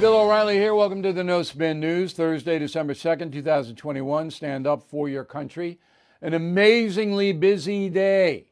[0.00, 0.76] Bill O'Reilly here.
[0.76, 4.30] Welcome to the No Spin News, Thursday, December 2nd, 2021.
[4.30, 5.80] Stand up for your country.
[6.22, 8.46] An amazingly busy day.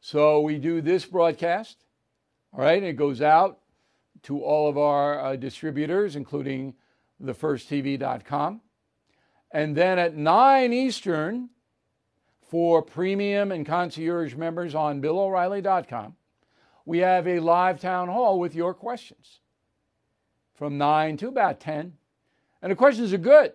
[0.00, 1.84] So, we do this broadcast,
[2.54, 3.58] all right, and it goes out
[4.22, 6.72] to all of our uh, distributors, including
[7.22, 8.62] thefirsttv.com.
[9.50, 11.50] And then at 9 Eastern,
[12.40, 16.16] for premium and concierge members on BillO'Reilly.com,
[16.86, 19.40] we have a live town hall with your questions
[20.58, 21.92] from 9 to about 10.
[22.60, 23.52] And the questions are good.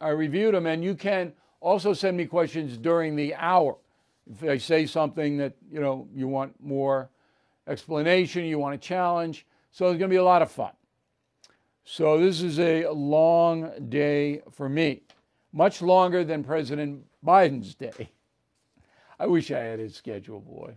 [0.00, 3.76] I reviewed them, and you can also send me questions during the hour.
[4.32, 7.10] If I say something that you know you want more
[7.68, 10.72] explanation, you want a challenge, so it's going to be a lot of fun.
[11.84, 15.02] So this is a long day for me,
[15.52, 18.08] much longer than President Biden's day.
[19.18, 20.76] I wish I had his schedule, boy.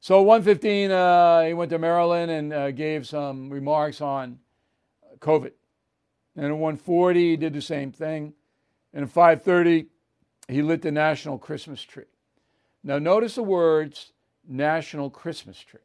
[0.00, 4.38] So 115, uh, he went to Maryland and uh, gave some remarks on
[5.22, 5.52] COVID.
[6.36, 8.34] And at 140, he did the same thing.
[8.92, 9.86] And at 530,
[10.48, 12.04] he lit the national Christmas tree.
[12.84, 14.12] Now, notice the words
[14.46, 15.80] National Christmas Tree.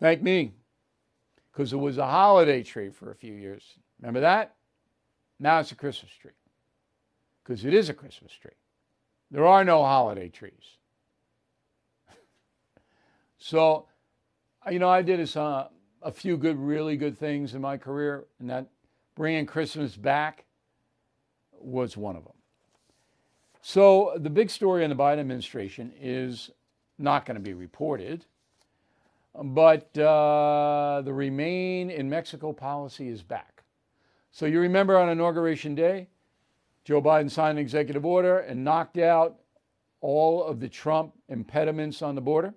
[0.00, 0.52] Thank me,
[1.52, 3.78] because it was a holiday tree for a few years.
[4.00, 4.54] Remember that?
[5.38, 6.32] Now it's a Christmas tree,
[7.42, 8.50] because it is a Christmas tree.
[9.30, 10.78] There are no holiday trees.
[13.38, 13.86] so,
[14.70, 15.68] you know, I did a, uh,
[16.04, 18.66] a few good, really good things in my career, and that
[19.16, 20.44] bringing Christmas back
[21.58, 22.34] was one of them.
[23.62, 26.50] So, the big story in the Biden administration is
[26.98, 28.26] not going to be reported,
[29.34, 33.62] but uh, the Remain in Mexico policy is back.
[34.30, 36.08] So, you remember on Inauguration Day,
[36.84, 39.36] Joe Biden signed an executive order and knocked out
[40.02, 42.52] all of the Trump impediments on the border,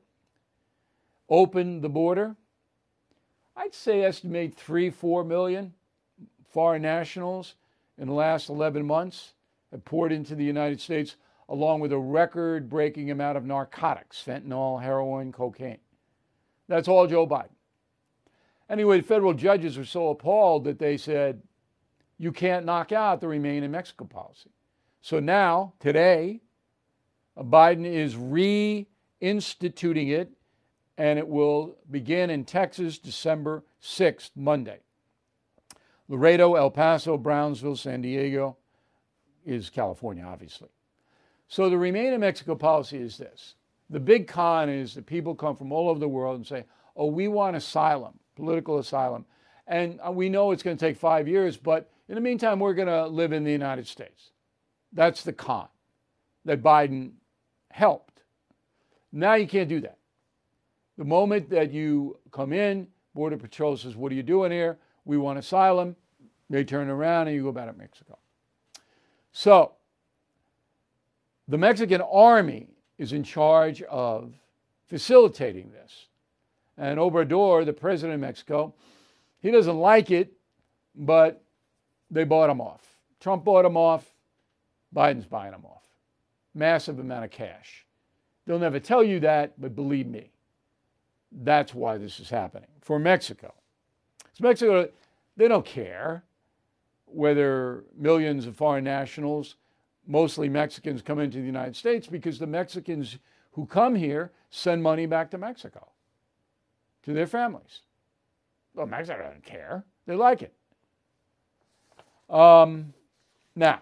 [1.29, 2.35] opened the border
[3.57, 5.73] I'd say estimate three, four million
[6.47, 7.55] foreign nationals
[7.97, 9.33] in the last 11 months
[9.71, 11.15] have poured into the United States,
[11.49, 15.79] along with a record breaking amount of narcotics fentanyl, heroin, cocaine.
[16.67, 17.49] That's all Joe Biden.
[18.69, 21.41] Anyway, federal judges were so appalled that they said,
[22.19, 24.51] you can't knock out the Remain in Mexico policy.
[25.01, 26.41] So now, today,
[27.37, 30.31] Biden is reinstituting it
[30.97, 34.79] and it will begin in Texas December 6th, Monday.
[36.07, 38.57] Laredo, El Paso, Brownsville, San Diego
[39.45, 40.69] is California, obviously.
[41.47, 43.55] So the Remain in Mexico policy is this.
[43.89, 46.65] The big con is that people come from all over the world and say,
[46.95, 49.25] oh, we want asylum, political asylum.
[49.67, 52.73] And uh, we know it's going to take five years, but in the meantime, we're
[52.73, 54.31] going to live in the United States.
[54.93, 55.67] That's the con
[56.45, 57.11] that Biden
[57.69, 58.23] helped.
[59.11, 59.96] Now you can't do that.
[60.97, 64.77] The moment that you come in, Border Patrol says, What are you doing here?
[65.05, 65.95] We want asylum.
[66.49, 68.17] They turn around and you go back to Mexico.
[69.31, 69.73] So,
[71.47, 74.33] the Mexican army is in charge of
[74.87, 76.07] facilitating this.
[76.77, 78.73] And Obrador, the president of Mexico,
[79.39, 80.33] he doesn't like it,
[80.95, 81.43] but
[82.09, 82.81] they bought him off.
[83.19, 84.05] Trump bought him off.
[84.95, 85.83] Biden's buying him off.
[86.53, 87.85] Massive amount of cash.
[88.45, 90.31] They'll never tell you that, but believe me,
[91.31, 93.53] that's why this is happening for Mexico.
[94.33, 94.89] So Mexico,
[95.35, 96.23] they don't care
[97.05, 99.55] whether millions of foreign nationals,
[100.05, 103.17] mostly Mexicans, come into the United States because the Mexicans
[103.51, 105.87] who come here send money back to Mexico
[107.03, 107.81] to their families.
[108.73, 109.83] Well, Mexico doesn't care.
[110.05, 110.53] They like it.
[112.29, 112.93] Um,
[113.55, 113.81] now,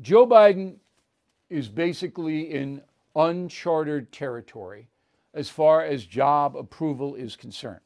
[0.00, 0.76] Joe Biden
[1.50, 2.82] is basically in
[3.14, 4.88] uncharted territory
[5.34, 7.80] as far as job approval is concerned.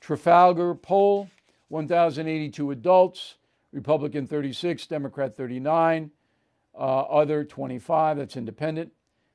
[0.00, 1.28] Trafalgar poll
[1.68, 3.36] 1,082 adults,
[3.72, 6.10] Republican 36, Democrat 39,
[6.74, 8.92] uh, other 25, that's independent.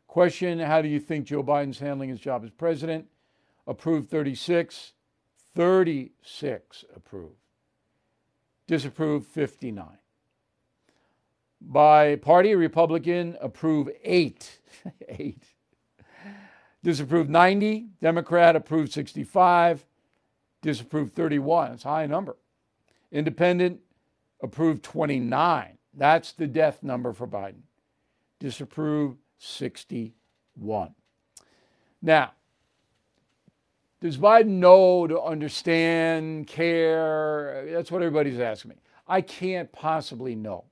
[0.07, 3.06] Question How do you think Joe Biden's handling his job as president?
[3.68, 4.94] Approved 36,
[5.56, 7.36] 36 approved.
[8.68, 9.97] Disapproved 59.
[11.62, 14.59] By party, Republican approve 8.
[15.07, 15.44] 8.
[16.83, 17.88] Disapproved 90.
[18.01, 19.86] Democrat approved 65.
[20.62, 21.74] Disapproved 31.
[21.74, 22.38] It's a high number.
[23.12, 23.80] Independent
[24.42, 25.78] approved 29.
[25.94, 27.62] That's the death number for Biden.
[28.39, 30.95] Disapproved 61.
[32.01, 32.31] Now,
[34.00, 37.68] does Biden know to understand, care?
[37.72, 38.75] That's what everybody's asking me.
[39.07, 40.66] I can't possibly know.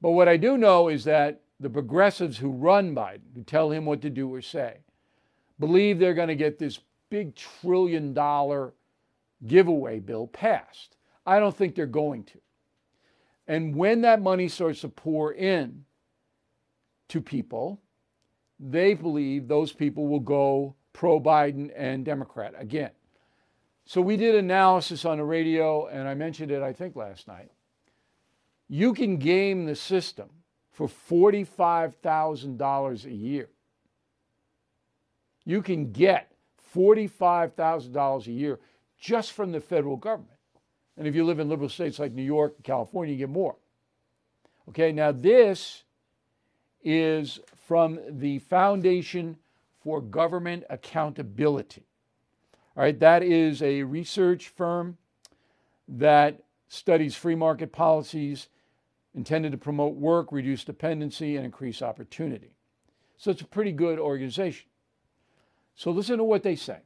[0.00, 3.84] But what I do know is that the progressives who run Biden, who tell him
[3.84, 4.78] what to do or say,
[5.58, 6.80] believe they're going to get this
[7.10, 8.74] big trillion dollar
[9.46, 10.96] giveaway bill passed.
[11.24, 12.40] I don't think they're going to.
[13.48, 15.84] And when that money starts to pour in
[17.08, 17.80] to people,
[18.58, 22.90] they believe those people will go pro Biden and Democrat again.
[23.84, 27.52] So we did analysis on the radio, and I mentioned it, I think, last night.
[28.68, 30.28] You can game the system
[30.72, 33.48] for $45,000 a year.
[35.46, 36.32] You can get
[36.74, 38.58] $45,000 a year
[38.98, 40.36] just from the federal government.
[40.98, 43.56] And if you live in liberal states like New York and California, you get more.
[44.68, 45.84] Okay, now this
[46.82, 49.36] is from the Foundation
[49.82, 51.84] for Government Accountability.
[52.76, 54.98] All right, that is a research firm
[55.88, 58.48] that studies free market policies
[59.14, 62.54] intended to promote work, reduce dependency, and increase opportunity.
[63.16, 64.66] So it's a pretty good organization.
[65.76, 66.78] So listen to what they say.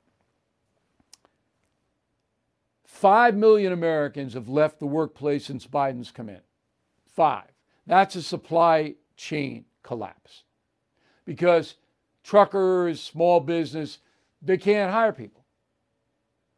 [2.84, 6.40] Five million Americans have left the workplace since Biden's come in.
[7.06, 7.46] Five.
[7.86, 10.42] That's a supply chain collapse.
[11.24, 11.76] Because
[12.24, 13.98] truckers, small business,
[14.42, 15.44] they can't hire people.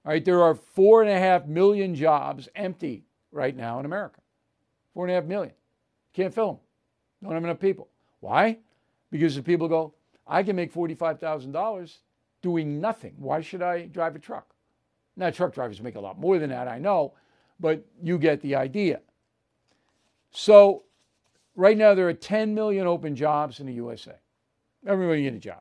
[0.05, 4.21] All right, there are four and a half million jobs empty right now in America.
[4.95, 5.55] Four and a half million.
[6.13, 6.59] Can't fill them.
[7.23, 7.89] Don't have enough people.
[8.21, 8.59] Why?
[9.11, 9.95] Because the people go,
[10.27, 11.99] I can make $45,000
[12.43, 13.15] doing nothing.
[13.19, 14.55] Why should I drive a truck?
[15.17, 17.15] Now, truck drivers make a lot more than that, I know,
[17.61, 19.01] but you get the idea.
[20.31, 20.85] So,
[21.55, 24.15] right now, there are 10 million open jobs in the USA.
[24.87, 25.61] Everybody get a job.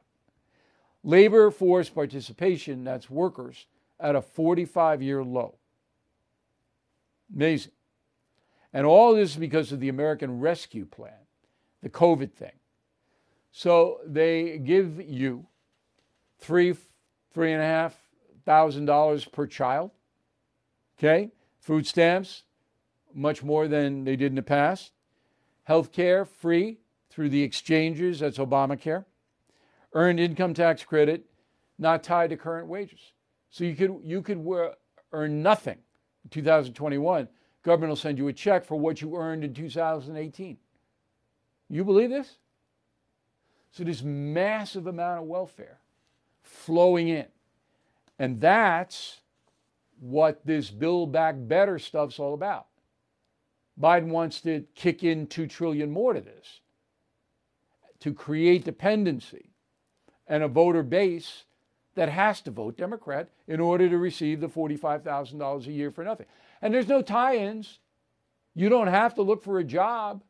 [1.04, 3.66] Labor force participation, that's workers,
[4.00, 5.56] at a 45 year low.
[7.36, 7.74] Amazing.
[8.74, 11.14] And all this is because of the American Rescue Plan,
[11.82, 12.52] the COVID thing.
[13.52, 15.46] So they give you
[16.42, 16.76] three,
[17.34, 17.96] three and a half
[18.46, 19.92] thousand dollars per child.
[21.00, 22.44] Okay, food stamps,
[23.14, 24.92] much more than they did in the past.
[25.64, 26.80] Health care free
[27.10, 29.06] through the exchanges, that's Obamacare.
[29.94, 31.26] Earned income tax credit,
[31.78, 33.14] not tied to current wages.
[33.50, 34.46] So you could you could
[35.14, 35.78] earn nothing
[36.24, 37.28] in 2021
[37.64, 40.58] government will send you a check for what you earned in 2018.
[41.70, 42.38] You believe this?
[43.72, 45.80] So this massive amount of welfare
[46.44, 47.28] flowing in.
[48.20, 49.22] And that's
[50.00, 52.68] what this Build Back Better stuff's all about.
[53.80, 56.60] Biden wants to kick in 2 trillion more to this
[58.00, 59.52] to create dependency
[60.28, 61.44] and a voter base
[61.96, 66.26] that has to vote Democrat in order to receive the $45,000 a year for nothing.
[66.62, 67.80] And there's no tie ins.
[68.56, 70.24] You don't have to look for a job.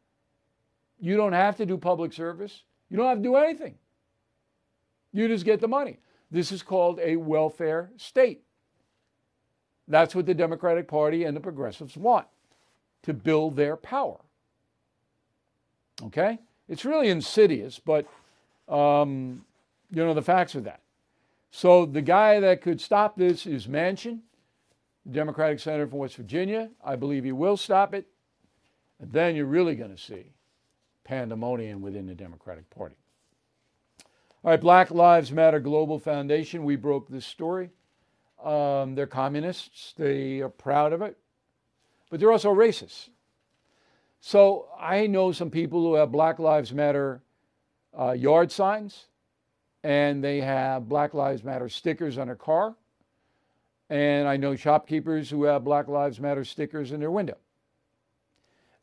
[1.00, 2.64] You don't have to do public service.
[2.90, 3.76] You don't have to do anything.
[5.12, 5.98] You just get the money.
[6.30, 8.44] This is called a welfare state.
[9.88, 12.28] That's what the Democratic Party and the progressives want
[13.04, 14.20] to build their power.
[16.04, 16.40] Okay?
[16.70, 18.08] It's really insidious, but
[18.70, 19.44] um,
[19.90, 20.80] you know, the facts of that.
[21.52, 24.20] So the guy that could stop this is Manchin
[25.06, 26.70] the Democratic Senator from West Virginia.
[26.84, 28.08] I believe he will stop it.
[29.00, 30.32] And then you're really going to see
[31.04, 32.96] pandemonium within the Democratic Party.
[34.44, 36.64] All right, Black Lives Matter Global Foundation.
[36.64, 37.70] We broke this story.
[38.44, 39.94] Um, they're communists.
[39.96, 41.16] They are proud of it,
[42.10, 43.10] but they're also racist.
[44.20, 47.22] So I know some people who have Black Lives Matter
[47.98, 49.06] uh, yard signs,
[49.84, 52.76] and they have Black Lives Matter stickers on their car.
[53.92, 57.38] And I know shopkeepers who have Black Lives Matter stickers in their window.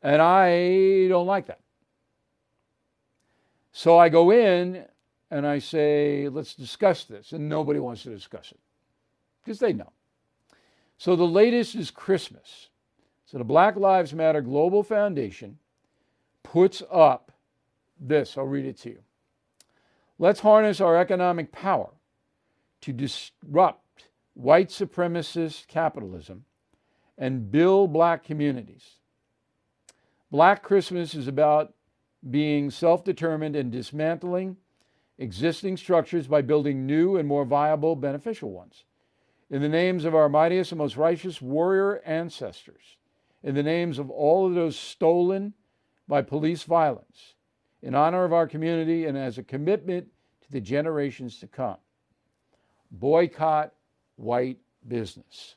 [0.01, 1.59] And I don't like that.
[3.73, 4.85] So I go in
[5.31, 7.31] and I say, let's discuss this.
[7.31, 8.59] And nobody wants to discuss it
[9.43, 9.91] because they know.
[10.97, 12.69] So the latest is Christmas.
[13.25, 15.59] So the Black Lives Matter Global Foundation
[16.43, 17.31] puts up
[17.99, 18.37] this.
[18.37, 18.99] I'll read it to you.
[20.17, 21.91] Let's harness our economic power
[22.81, 26.45] to disrupt white supremacist capitalism
[27.17, 28.95] and build black communities.
[30.31, 31.73] Black Christmas is about
[32.29, 34.57] being self determined and dismantling
[35.19, 38.85] existing structures by building new and more viable, beneficial ones.
[39.51, 42.97] In the names of our mightiest and most righteous warrior ancestors,
[43.43, 45.53] in the names of all of those stolen
[46.07, 47.35] by police violence,
[47.81, 50.07] in honor of our community and as a commitment
[50.41, 51.77] to the generations to come.
[52.91, 53.73] Boycott
[54.15, 55.55] white business.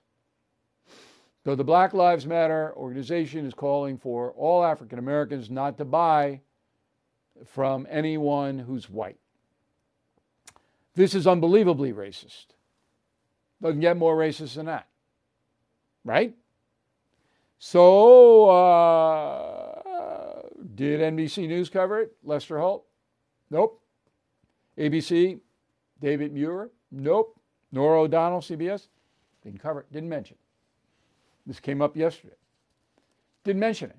[1.44, 6.40] So the Black Lives Matter organization is calling for all African Americans not to buy
[7.46, 9.18] from anyone who's white.
[10.94, 12.46] This is unbelievably racist.
[13.62, 14.88] Doesn't get more racist than that.
[16.04, 16.34] Right?
[17.58, 19.82] So, uh,
[20.74, 22.16] did NBC News cover it?
[22.24, 22.84] Lester Holt?
[23.50, 23.80] Nope.
[24.76, 25.38] ABC?
[26.00, 26.70] David Muir?
[26.90, 27.38] Nope.
[27.70, 28.88] Norah O'Donnell, CBS?
[29.44, 31.48] Didn't cover it, didn't mention it.
[31.48, 32.34] This came up yesterday.
[33.44, 33.98] Didn't mention it.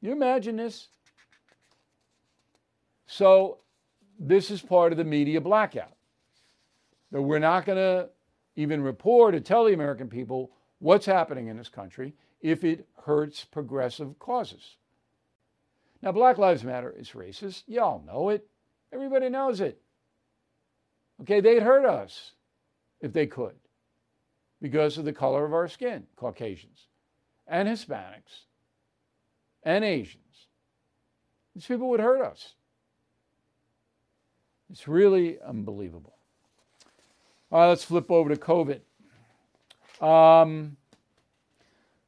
[0.00, 0.88] You imagine this?
[3.06, 3.58] So,
[4.18, 5.92] this is part of the media blackout.
[7.10, 8.10] That we're not going to
[8.56, 13.44] even report or tell the American people what's happening in this country if it hurts
[13.44, 14.76] progressive causes.
[16.02, 17.64] Now, Black Lives Matter is racist.
[17.66, 18.46] Y'all know it.
[18.92, 19.80] Everybody knows it.
[21.22, 22.32] Okay, they'd hurt us
[23.00, 23.54] if they could
[24.60, 26.86] because of the color of our skin, Caucasians
[27.46, 28.44] and Hispanics
[29.62, 30.24] and Asians.
[31.54, 32.54] These people would hurt us.
[34.70, 36.17] It's really unbelievable.
[37.50, 38.80] All right, let's flip over to COVID.
[40.06, 40.76] Um,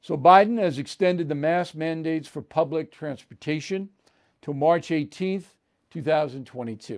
[0.02, 3.88] so Biden has extended the mask mandates for public transportation
[4.42, 5.44] to March 18th,
[5.90, 6.94] 2022.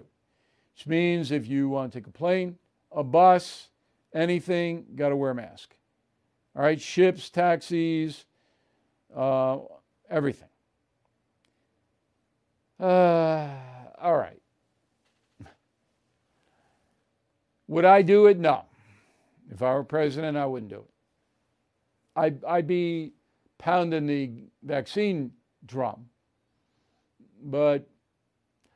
[0.74, 2.56] Which means if you want to take a plane,
[2.90, 3.68] a bus,
[4.14, 5.76] anything, got to wear a mask.
[6.56, 8.24] All right, ships, taxis,
[9.14, 9.58] uh,
[10.10, 10.48] everything.
[12.80, 13.48] Uh,
[14.00, 14.41] all right.
[17.72, 18.38] Would I do it?
[18.38, 18.66] No.
[19.50, 20.90] If I were president, I wouldn't do it.
[22.14, 23.14] I'd, I'd be
[23.56, 24.30] pounding the
[24.62, 25.32] vaccine
[25.64, 26.04] drum.
[27.42, 27.88] But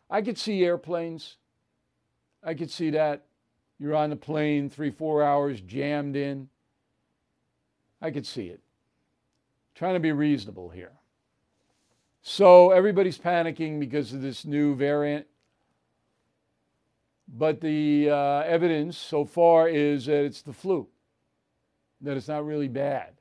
[0.08, 1.36] I could see airplanes.
[2.42, 3.26] I could see that.
[3.78, 6.48] You're on the plane three, four hours jammed in.
[8.00, 8.60] I could see it.
[9.74, 10.92] Trying to be reasonable here.
[12.22, 15.26] So everybody's panicking because of this new variant.
[17.28, 20.86] But the uh, evidence so far is that it's the flu,
[22.00, 23.12] that it's not really bad.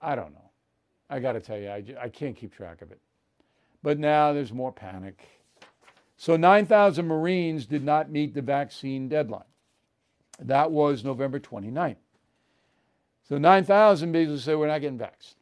[0.00, 0.50] I don't know.
[1.08, 3.00] I got to tell you, I, I can't keep track of it.
[3.82, 5.22] But now there's more panic.
[6.16, 9.42] So 9,000 Marines did not meet the vaccine deadline.
[10.40, 11.96] That was November 29th.
[13.28, 15.34] So 9,000 basically said, we're not getting vaxxed.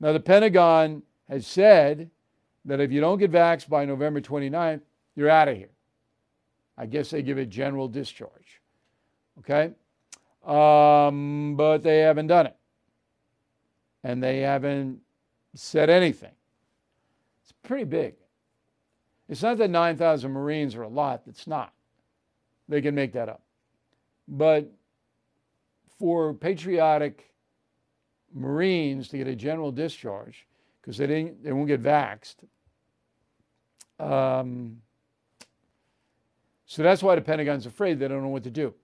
[0.00, 2.10] Now, the Pentagon has said
[2.64, 4.82] that if you don't get vaxxed by November 29th,
[5.14, 5.70] you're out of here.
[6.78, 8.60] I guess they give it general discharge.
[9.38, 9.72] Okay?
[10.44, 12.56] Um, but they haven't done it.
[14.04, 15.00] And they haven't
[15.54, 16.32] said anything.
[17.42, 18.14] It's pretty big.
[19.28, 21.72] It's not that 9,000 Marines are a lot, it's not.
[22.68, 23.42] They can make that up.
[24.28, 24.70] But
[25.98, 27.32] for patriotic
[28.32, 30.46] Marines to get a general discharge,
[30.80, 32.36] because they, didn't, they won't get vaxxed,
[33.98, 34.80] um,
[36.76, 38.74] so that's why the Pentagon's afraid they don't know what to do.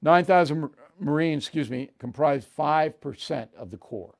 [0.00, 4.14] 9,000 Marines, excuse me, comprise 5% of the Corps.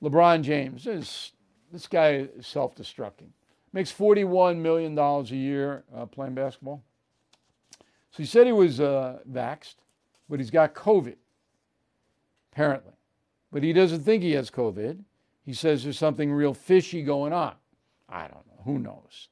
[0.00, 1.32] LeBron James, is,
[1.72, 3.30] this guy is self destructing.
[3.72, 6.84] Makes $41 million a year uh, playing basketball.
[8.12, 9.74] So he said he was uh, vaxxed,
[10.28, 11.16] but he's got COVID,
[12.52, 12.94] apparently.
[13.50, 15.00] But he doesn't think he has COVID.
[15.44, 17.56] He says there's something real fishy going on.
[18.08, 18.62] I don't know.
[18.64, 19.26] Who knows?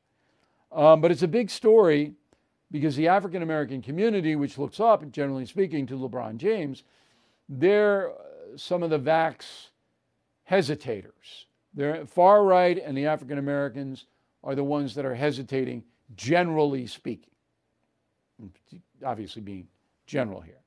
[0.76, 2.12] Um, but it's a big story
[2.70, 6.84] because the African American community, which looks up, generally speaking, to LeBron James,
[7.48, 9.70] they're uh, some of the vax
[10.50, 11.46] hesitators.
[11.72, 14.04] They're far right, and the African Americans
[14.44, 15.82] are the ones that are hesitating,
[16.14, 17.32] generally speaking.
[19.04, 19.66] Obviously, being
[20.06, 20.60] general here.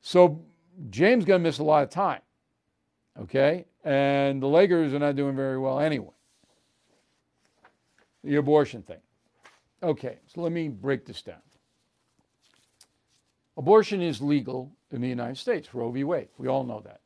[0.00, 0.44] So
[0.90, 2.22] James going to miss a lot of time.
[3.20, 6.15] Okay, and the Lakers are not doing very well anyway
[8.26, 8.98] the abortion thing.
[9.82, 11.36] Okay, so let me break this down.
[13.56, 16.04] Abortion is legal in the United States, Roe v.
[16.04, 16.28] Wade.
[16.36, 17.00] We all know that.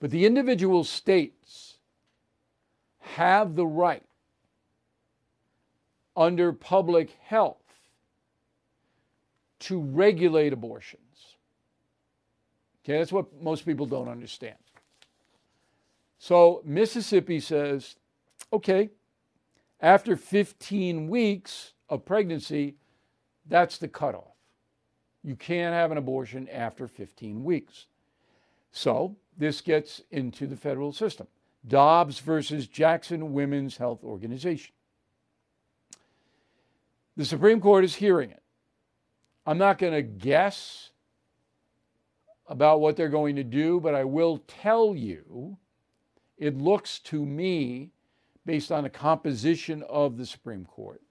[0.00, 1.74] But the individual states
[2.98, 4.02] have the right
[6.16, 7.56] under public health
[9.60, 11.36] to regulate abortions.
[12.84, 14.56] Okay, that's what most people don't understand.
[16.18, 17.96] So Mississippi says,
[18.52, 18.90] okay,
[19.80, 22.76] after 15 weeks of pregnancy,
[23.46, 24.24] that's the cutoff.
[25.22, 27.86] You can't have an abortion after 15 weeks.
[28.70, 31.26] So this gets into the federal system.
[31.66, 34.72] Dobbs versus Jackson Women's Health Organization.
[37.16, 38.42] The Supreme Court is hearing it.
[39.44, 40.90] I'm not going to guess
[42.46, 45.58] about what they're going to do, but I will tell you
[46.38, 47.90] it looks to me
[48.46, 51.02] based on the composition of the Supreme Court,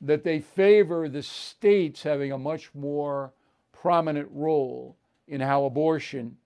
[0.00, 3.32] that they favor the states having a much more
[3.72, 4.96] prominent role
[5.28, 6.36] in how abortion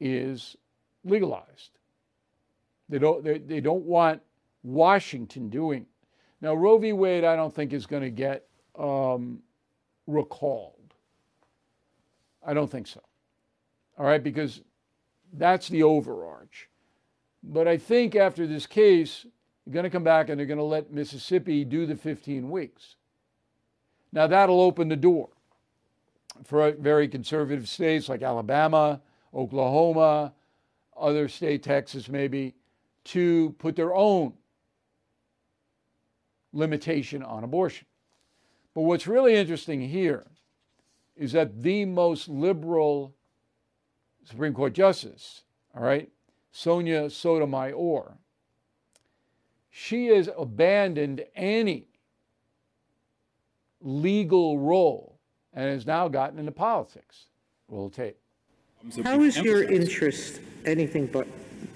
[0.00, 0.56] is
[1.04, 1.70] legalized.
[2.88, 4.20] They don't, they, they don't want
[4.62, 5.86] Washington doing.
[6.40, 6.92] Now, Roe v.
[6.92, 8.46] Wade, I don't think is going to get
[8.78, 9.40] um,
[10.06, 10.94] recalled.
[12.46, 13.00] I don't think so.
[13.98, 14.60] All right, because
[15.32, 16.68] that's the overarch.
[17.46, 19.26] But I think after this case,
[19.64, 22.96] they're going to come back and they're going to let Mississippi do the 15 weeks.
[24.12, 25.28] Now, that'll open the door
[26.44, 29.00] for very conservative states like Alabama,
[29.34, 30.32] Oklahoma,
[30.96, 32.54] other state, Texas maybe,
[33.04, 34.32] to put their own
[36.52, 37.86] limitation on abortion.
[38.74, 40.24] But what's really interesting here
[41.16, 43.14] is that the most liberal
[44.24, 45.42] Supreme Court justice,
[45.76, 46.10] all right,
[46.56, 48.16] Sonia Sotomayor,
[49.70, 51.88] she has abandoned any
[53.80, 55.18] legal role
[55.52, 57.26] and has now gotten into politics.
[57.68, 58.16] Roll tape.
[59.02, 61.26] How is your interest anything but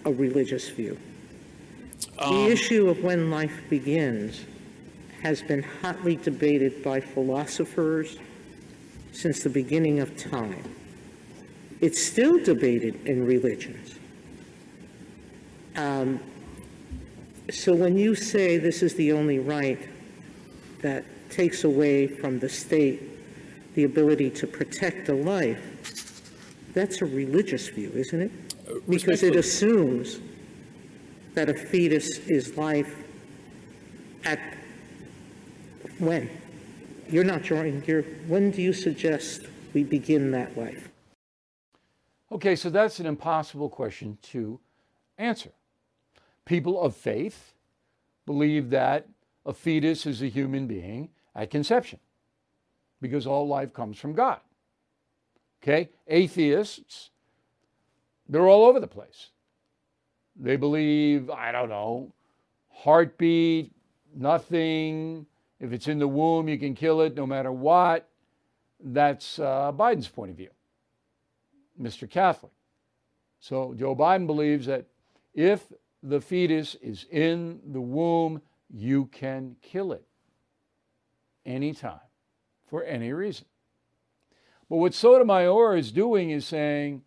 [0.05, 0.97] a religious view?
[2.21, 4.45] Um, the issue of when life begins
[5.25, 8.17] has been hotly debated by philosophers
[9.11, 10.63] since the beginning of time.
[11.81, 13.98] It's still debated in religions.
[15.79, 16.19] Um,
[17.51, 19.89] so when you say this is the only right
[20.83, 23.01] that takes away from the state
[23.77, 25.63] the ability to protect a life,
[26.75, 28.91] that's a religious view, isn't it?
[28.91, 30.19] Because it assumes
[31.35, 33.05] that a fetus is life
[34.25, 34.41] at
[36.01, 36.29] when?
[37.09, 39.43] You're not drawing, you're, when do you suggest
[39.75, 40.89] we begin that life?
[42.33, 44.59] Okay, so that's an impossible question to
[45.19, 45.51] answer.
[46.49, 47.53] People of faith
[48.25, 49.07] believe that
[49.45, 51.99] a fetus is a human being at conception
[53.03, 54.41] because all life comes from God.
[55.63, 55.91] Okay?
[56.07, 57.11] Atheists,
[58.31, 59.29] they're all over the place.
[60.37, 62.15] They believe, I don't know,
[62.71, 63.71] heartbeat,
[64.17, 65.27] nothing.
[65.61, 68.09] If it's in the womb, you can kill it no matter what.
[68.83, 70.51] That's uh, Biden's point of view.
[71.79, 72.09] Mr.
[72.09, 72.53] Catholic.
[73.39, 74.87] So Joe Biden believes that
[75.35, 75.67] if
[76.03, 80.07] the fetus is in the womb, you can kill it
[81.45, 82.01] anytime
[82.69, 83.47] for any reason.
[84.69, 87.03] But what Sotomayor is doing is saying,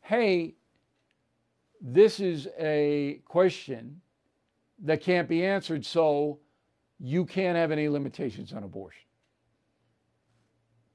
[0.00, 0.54] hey,
[1.80, 4.00] this is a question
[4.82, 6.40] that can't be answered, so
[6.98, 9.04] you can't have any limitations on abortion.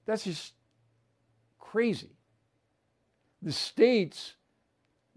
[0.06, 0.54] That's just
[1.58, 2.16] crazy
[3.46, 4.34] the states,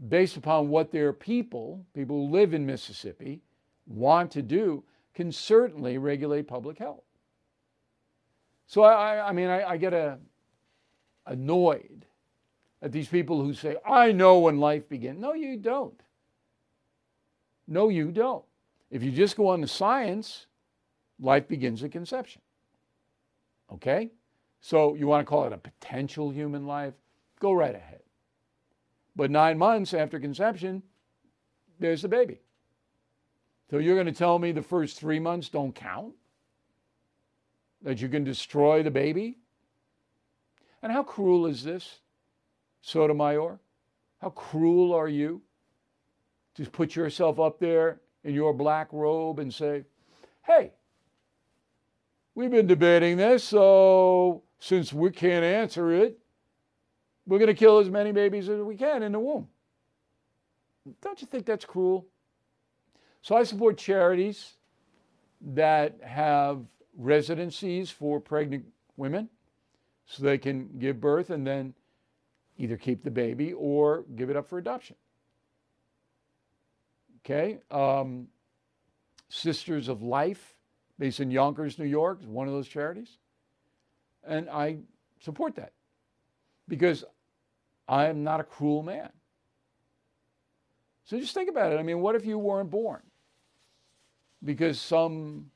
[0.08, 3.40] based upon what their people, people who live in Mississippi,
[3.86, 4.84] want to do,
[5.14, 7.02] can certainly regulate public health.
[8.66, 10.18] So I, I mean, I, I get a,
[11.26, 12.04] annoyed
[12.82, 15.18] at these people who say, I know when life begins.
[15.18, 16.00] No, you don't.
[17.66, 18.44] No, you don't.
[18.90, 20.46] If you just go on to science,
[21.20, 22.40] life begins at conception.
[23.72, 24.10] Okay?
[24.60, 26.94] So you want to call it a potential human life?
[27.40, 28.00] Go right ahead.
[29.18, 30.80] But nine months after conception,
[31.80, 32.38] there's the baby.
[33.68, 36.14] So you're going to tell me the first three months don't count?
[37.82, 39.38] That you can destroy the baby?
[40.84, 41.98] And how cruel is this,
[42.80, 43.58] Sotomayor?
[44.22, 45.42] How cruel are you
[46.54, 49.84] to put yourself up there in your black robe and say,
[50.46, 50.70] hey,
[52.36, 56.20] we've been debating this, so since we can't answer it,
[57.28, 59.46] we're going to kill as many babies as we can in the womb.
[61.02, 62.06] Don't you think that's cruel?
[63.20, 64.54] So I support charities
[65.52, 66.62] that have
[66.96, 68.64] residencies for pregnant
[68.96, 69.28] women
[70.06, 71.74] so they can give birth and then
[72.56, 74.96] either keep the baby or give it up for adoption.
[77.24, 77.58] Okay?
[77.70, 78.28] Um,
[79.28, 80.54] Sisters of Life,
[80.98, 83.18] based in Yonkers, New York, is one of those charities.
[84.26, 84.78] And I
[85.20, 85.72] support that
[86.68, 87.04] because
[87.88, 89.10] I am not a cruel man.
[91.04, 91.78] So just think about it.
[91.78, 93.00] I mean, what if you weren't born?
[94.44, 95.50] Because some,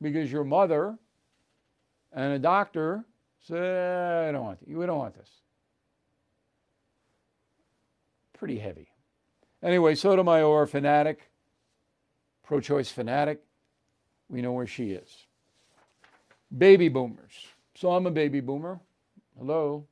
[0.00, 0.96] because your mother
[2.12, 3.04] and a doctor
[3.40, 4.78] said, I don't want, you.
[4.78, 5.28] we don't want this.
[8.38, 8.88] Pretty heavy.
[9.62, 11.30] Anyway, Sotomayor, fanatic,
[12.44, 13.42] pro choice fanatic.
[14.28, 15.26] We know where she is.
[16.56, 17.48] Baby boomers.
[17.74, 18.78] So I'm a baby boomer.
[19.36, 19.86] Hello.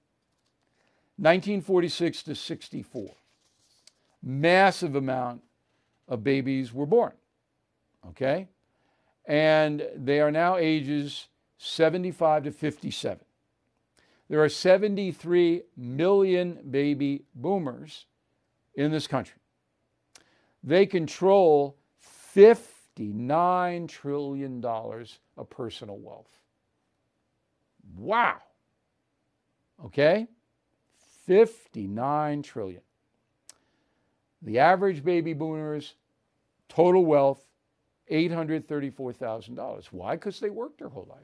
[1.16, 3.10] 1946 to 64.
[4.22, 5.42] Massive amount
[6.08, 7.12] of babies were born.
[8.08, 8.48] Okay?
[9.26, 13.24] And they are now ages 75 to 57.
[14.28, 18.06] There are 73 million baby boomers
[18.74, 19.38] in this country.
[20.64, 21.76] They control
[22.34, 26.30] $59 trillion of personal wealth.
[27.96, 28.38] Wow.
[29.84, 30.26] Okay?
[31.32, 32.82] 59 trillion.
[34.42, 35.94] The average baby boomers
[36.68, 37.44] total wealth
[38.10, 39.86] $834,000.
[39.86, 40.16] Why?
[40.16, 41.20] Because they worked their whole life.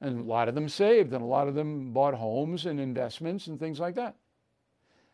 [0.00, 3.46] And a lot of them saved, and a lot of them bought homes and investments
[3.46, 4.14] and things like that.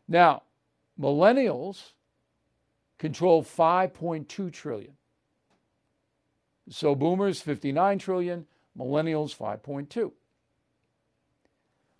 [0.06, 0.42] Now,
[1.00, 1.92] millennials
[2.98, 4.92] control 5.2 trillion.
[6.68, 8.46] So boomers 59 trillion,
[8.78, 10.12] millennials 5.2.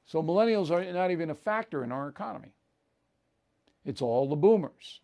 [0.07, 2.53] So millennials are not even a factor in our economy.
[3.85, 5.01] It's all the boomers.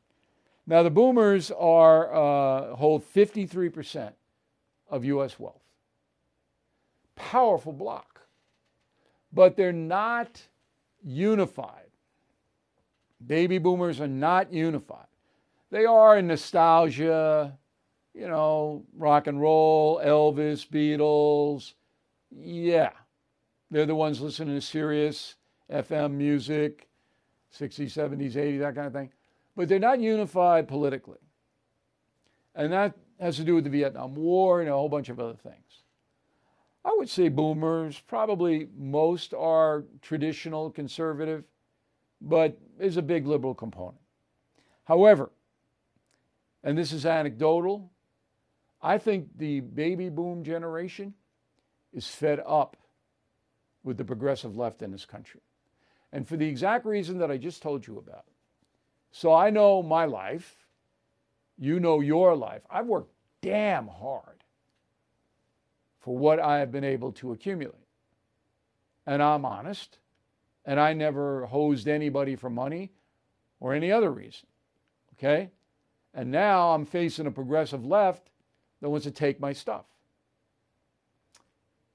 [0.66, 4.12] Now the boomers are uh, hold 53%
[4.88, 5.38] of U.S.
[5.38, 5.62] wealth.
[7.16, 8.20] Powerful block,
[9.32, 10.40] but they're not
[11.04, 11.90] unified.
[13.24, 15.06] Baby boomers are not unified.
[15.70, 17.56] They are in nostalgia,
[18.14, 21.72] you know, rock and roll, Elvis, Beatles.
[22.30, 22.90] Yeah,
[23.72, 25.37] they're the ones listening to Sirius
[25.72, 26.88] XM music,
[27.58, 29.11] 60s, 70s, 80s, that kind of thing.
[29.56, 31.18] But they're not unified politically.
[32.54, 35.37] And that has to do with the Vietnam War and a whole bunch of other
[35.42, 35.56] things.
[36.85, 41.44] I would say boomers, probably most are traditional conservative,
[42.20, 44.02] but there's a big liberal component.
[44.85, 45.30] However,
[46.62, 47.90] and this is anecdotal,
[48.82, 51.14] I think the baby boom generation
[51.94, 52.76] is fed up
[53.85, 55.40] with the progressive left in this country.
[56.12, 58.25] And for the exact reason that I just told you about.
[59.11, 60.66] So I know my life,
[61.59, 62.62] you know your life.
[62.71, 64.45] I've worked damn hard
[66.01, 67.77] for what I have been able to accumulate.
[69.07, 69.99] And I'm honest,
[70.64, 72.92] and I never hosed anybody for money
[73.61, 74.47] or any other reason.
[75.14, 75.51] Okay?
[76.14, 78.31] And now I'm facing a progressive left
[78.81, 79.85] that wants to take my stuff.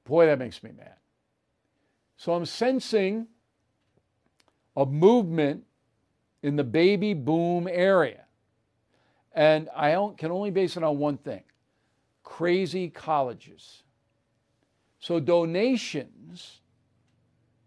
[0.05, 0.95] Boy, that makes me mad.
[2.17, 3.27] So I'm sensing
[4.75, 5.63] a movement
[6.41, 8.25] in the baby boom area.
[9.33, 11.43] And I can only base it on one thing
[12.23, 13.83] crazy colleges.
[14.99, 16.59] So donations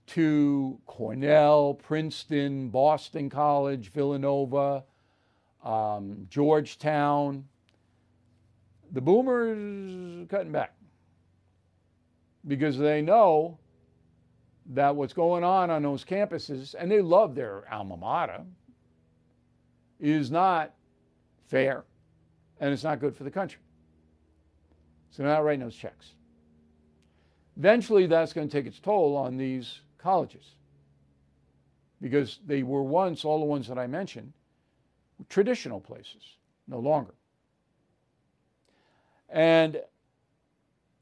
[0.09, 4.85] to Cornell, Princeton, Boston College, Villanova,
[5.65, 7.45] um, Georgetown,
[8.91, 10.75] the boomers cutting back
[12.49, 13.60] because they know
[14.71, 18.43] that what's going on on those campuses, and they love their alma mater,
[19.99, 20.73] is not
[21.49, 21.85] fair
[22.61, 23.61] and it's not good for the country.
[25.11, 26.13] So they're not writing those checks.
[27.59, 30.55] Eventually, that's going to take its toll on these colleges
[32.01, 34.33] because they were once, all the ones that I mentioned,
[35.29, 36.37] traditional places,
[36.69, 37.15] no longer.
[39.29, 39.81] And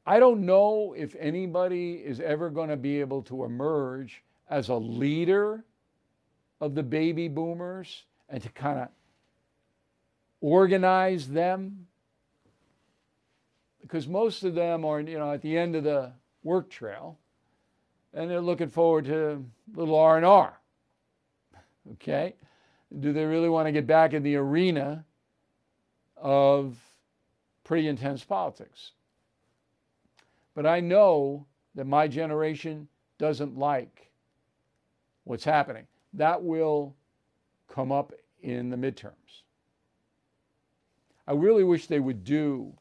[0.09, 4.73] I don't know if anybody is ever going to be able to emerge as a
[4.73, 5.63] leader
[6.59, 8.87] of the baby boomers and to kind of
[10.41, 11.85] organize them
[13.83, 17.19] because most of them are you know at the end of the work trail
[18.15, 19.45] and they're looking forward to
[19.75, 20.59] little r&r
[21.91, 22.33] okay
[22.99, 25.05] do they really want to get back in the arena
[26.17, 26.75] of
[27.63, 28.93] pretty intense politics.
[30.59, 31.45] But I know
[31.75, 34.11] that my generation doesn't like
[35.23, 35.87] what's happening.
[36.11, 36.97] That will
[37.69, 39.43] come up in the midterms.
[41.25, 42.73] I really wish they would do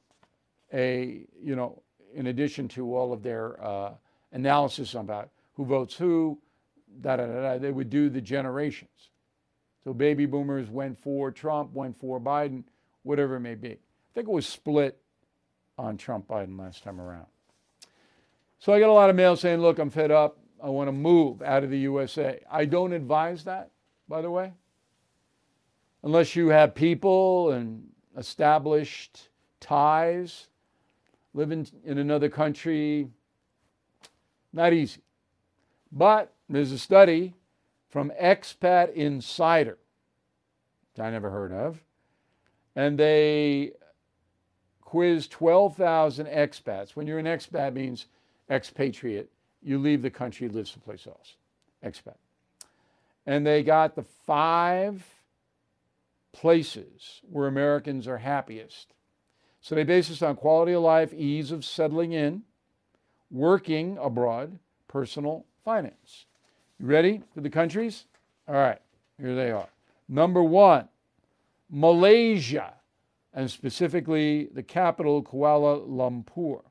[0.72, 1.80] a, you know,
[2.12, 3.92] in addition to all of their uh,
[4.32, 6.36] analysis about who votes who,
[7.00, 9.10] da, da, da, da, they would do the generations.
[9.84, 12.64] So baby boomers went for Trump, went for Biden,
[13.04, 13.70] whatever it may be.
[13.70, 15.00] I think it was split
[15.78, 17.26] on Trump Biden last time around.
[18.58, 20.38] So I get a lot of mail saying, look, I'm fed up.
[20.62, 22.40] I want to move out of the USA.
[22.50, 23.70] I don't advise that,
[24.08, 24.52] by the way,
[26.02, 27.84] unless you have people and
[28.16, 29.28] established
[29.60, 30.48] ties,
[31.34, 33.08] living in another country,
[34.52, 35.02] not easy.
[35.92, 37.34] But there's a study
[37.88, 39.78] from Expat Insider,
[40.92, 41.84] which I never heard of,
[42.74, 43.72] and they
[44.80, 46.90] quizzed 12,000 expats.
[46.96, 48.06] When you're an expat, means
[48.50, 49.30] expatriate.
[49.62, 51.36] You leave the country, live someplace else.
[51.84, 52.16] Expat.
[53.26, 55.04] And they got the five
[56.32, 58.94] places where Americans are happiest.
[59.60, 62.42] So they base this on quality of life, ease of settling in,
[63.30, 66.26] working abroad, personal finance.
[66.78, 68.06] You ready for the countries?
[68.46, 68.80] All right,
[69.20, 69.68] here they are.
[70.08, 70.88] Number one,
[71.70, 72.72] Malaysia,
[73.34, 76.62] and specifically the capital, Kuala Lumpur.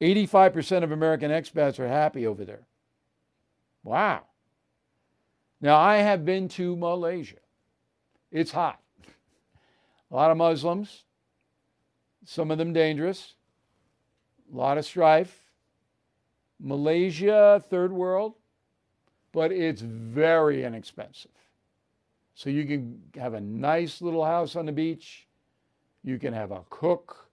[0.00, 2.66] 85% of American expats are happy over there.
[3.82, 4.24] Wow.
[5.60, 7.36] Now, I have been to Malaysia.
[8.30, 8.80] It's hot.
[10.10, 11.04] A lot of Muslims,
[12.24, 13.34] some of them dangerous,
[14.52, 15.42] a lot of strife.
[16.58, 18.34] Malaysia, third world,
[19.32, 21.30] but it's very inexpensive.
[22.34, 25.26] So you can have a nice little house on the beach.
[26.02, 27.28] You can have a cook.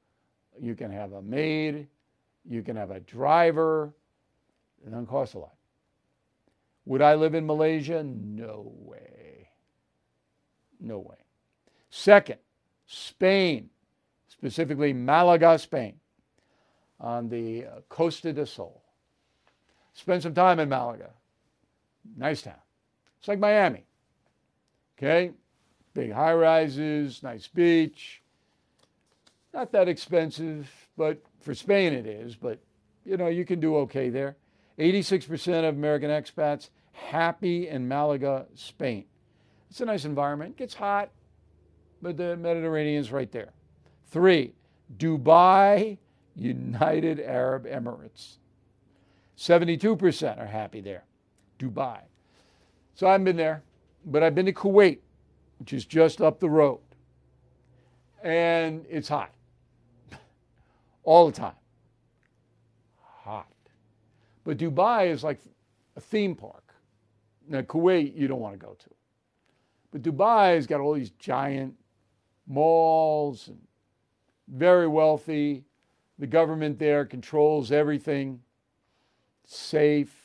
[0.59, 1.87] You can have a maid.
[2.47, 3.93] You can have a driver.
[4.85, 5.55] It doesn't cost a lot.
[6.85, 8.03] Would I live in Malaysia?
[8.03, 9.49] No way.
[10.79, 11.15] No way.
[11.89, 12.39] Second,
[12.85, 13.69] Spain,
[14.27, 15.93] specifically Malaga, Spain,
[16.99, 18.83] on the uh, Costa del Sol.
[19.93, 21.11] Spend some time in Malaga.
[22.17, 22.55] Nice town.
[23.19, 23.85] It's like Miami.
[24.97, 25.31] Okay?
[25.93, 28.21] Big high rises, nice beach.
[29.53, 32.59] Not that expensive, but for Spain it is, but
[33.05, 34.37] you know, you can do okay there.
[34.79, 39.05] 86% of American expats happy in Malaga, Spain.
[39.69, 40.51] It's a nice environment.
[40.51, 41.09] It gets hot,
[42.01, 43.51] but the Mediterranean's right there.
[44.07, 44.53] Three,
[44.97, 45.97] Dubai,
[46.35, 48.37] United Arab Emirates.
[49.37, 51.03] 72% are happy there.
[51.59, 51.99] Dubai.
[52.95, 53.63] So I've been there,
[54.05, 54.99] but I've been to Kuwait,
[55.59, 56.79] which is just up the road.
[58.23, 59.31] And it's hot
[61.03, 61.55] all the time.
[63.01, 63.47] Hot.
[64.43, 65.39] But Dubai is like
[65.95, 66.73] a theme park.
[67.47, 68.89] Now, Kuwait, you don't want to go to.
[69.91, 71.75] But Dubai has got all these giant
[72.47, 73.59] malls and
[74.47, 75.63] very wealthy.
[76.19, 78.41] The government there controls everything.
[79.45, 80.15] Safe.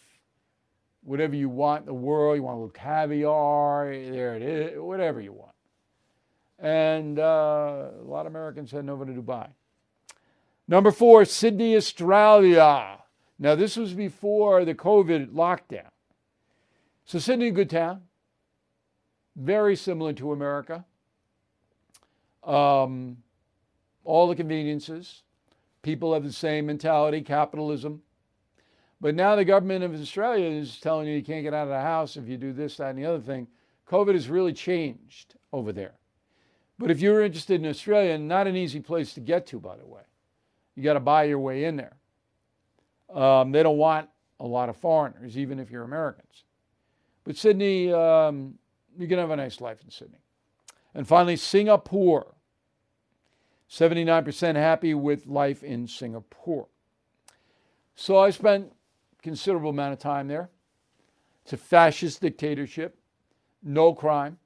[1.02, 5.20] Whatever you want in the world, you want a little caviar, there it is, whatever
[5.20, 5.54] you want.
[6.58, 9.48] And uh, a lot of Americans heading over to Dubai.
[10.68, 12.98] Number four, Sydney, Australia.
[13.38, 15.88] Now, this was before the COVID lockdown.
[17.07, 18.02] So, Sydney, good town,
[19.35, 20.85] very similar to America.
[22.44, 23.18] Um,
[24.04, 25.22] all the conveniences.
[25.83, 28.02] People have the same mentality, capitalism.
[29.00, 31.81] But now the government of Australia is telling you you can't get out of the
[31.81, 33.46] house if you do this, that, and the other thing.
[33.88, 35.94] COVID has really changed over there.
[36.78, 39.87] But if you're interested in Australia, not an easy place to get to, by the
[39.87, 40.02] way.
[40.78, 41.96] You got to buy your way in there.
[43.12, 46.44] Um, they don't want a lot of foreigners, even if you're Americans.
[47.24, 48.54] But Sydney, um,
[48.96, 50.20] you can have a nice life in Sydney.
[50.94, 52.36] And finally, Singapore.
[53.68, 56.68] 79% happy with life in Singapore.
[57.96, 58.72] So I spent
[59.20, 60.48] considerable amount of time there.
[61.42, 63.00] It's a fascist dictatorship,
[63.64, 64.38] no crime.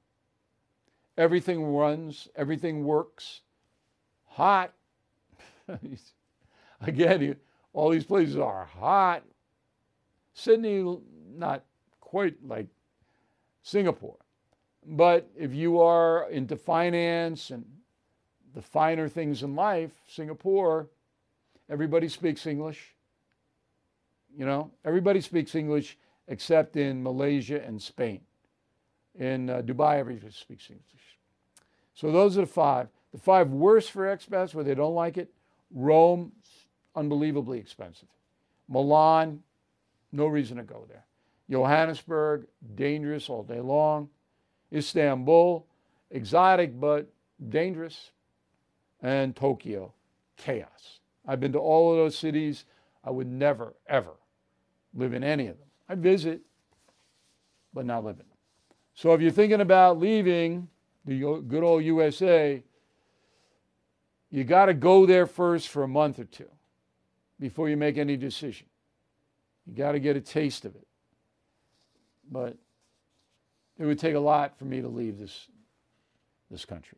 [1.15, 3.41] Everything runs, everything works.
[4.29, 4.73] Hot.
[6.83, 7.35] Again,
[7.71, 9.23] all these places are hot.
[10.33, 10.97] Sydney,
[11.35, 11.63] not
[11.99, 12.67] quite like
[13.61, 14.17] Singapore.
[14.85, 17.65] But if you are into finance and
[18.53, 20.89] the finer things in life, Singapore,
[21.69, 22.95] everybody speaks English.
[24.35, 28.21] You know, everybody speaks English except in Malaysia and Spain.
[29.15, 31.19] In uh, Dubai, everybody speaks English.
[31.93, 32.87] So those are the five.
[33.11, 35.31] The five worst for expats where they don't like it
[35.73, 36.31] Rome,
[36.95, 38.09] unbelievably expensive.
[38.67, 39.41] Milan,
[40.11, 41.05] no reason to go there.
[41.49, 44.09] Johannesburg, dangerous all day long.
[44.71, 45.65] Istanbul,
[46.11, 47.11] exotic but
[47.49, 48.11] dangerous.
[49.01, 49.93] And Tokyo,
[50.37, 50.99] chaos.
[51.27, 52.65] I've been to all of those cities.
[53.03, 54.13] I would never, ever
[54.93, 55.67] live in any of them.
[55.89, 56.41] I'd visit,
[57.73, 58.27] but not live in them.
[58.95, 60.69] So if you're thinking about leaving
[61.05, 62.63] the good old USA,
[64.31, 66.49] you got to go there first for a month or two
[67.43, 68.67] before you make any decision.
[69.65, 70.87] You got to get a taste of it.
[72.31, 72.55] But
[73.77, 75.47] it would take a lot for me to leave this,
[76.49, 76.97] this country.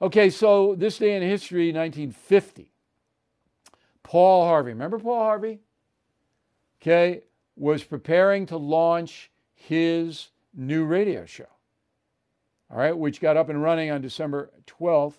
[0.00, 2.70] Okay, so this day in history, 1950,
[4.04, 5.58] Paul Harvey, remember Paul Harvey?
[6.80, 7.22] Okay,
[7.56, 11.48] was preparing to launch his new radio show,
[12.70, 15.14] all right, which got up and running on December 12th,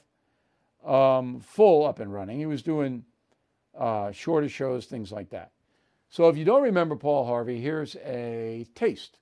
[0.85, 2.39] um, full up and running.
[2.39, 3.03] He was doing
[3.77, 5.51] uh, shorter shows, things like that.
[6.07, 9.19] So if you don't remember Paul Harvey, here's a taste.